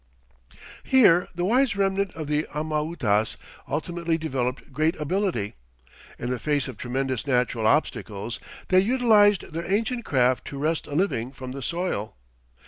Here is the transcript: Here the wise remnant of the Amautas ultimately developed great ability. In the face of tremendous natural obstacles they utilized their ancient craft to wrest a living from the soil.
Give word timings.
Here 0.83 1.27
the 1.35 1.45
wise 1.45 1.75
remnant 1.75 2.15
of 2.15 2.25
the 2.25 2.47
Amautas 2.55 3.37
ultimately 3.67 4.17
developed 4.17 4.73
great 4.73 4.99
ability. 4.99 5.53
In 6.17 6.31
the 6.31 6.39
face 6.39 6.67
of 6.67 6.75
tremendous 6.75 7.27
natural 7.27 7.67
obstacles 7.67 8.39
they 8.69 8.79
utilized 8.79 9.53
their 9.53 9.71
ancient 9.71 10.03
craft 10.03 10.45
to 10.47 10.57
wrest 10.57 10.87
a 10.87 10.95
living 10.95 11.31
from 11.31 11.51
the 11.51 11.61
soil. 11.61 12.15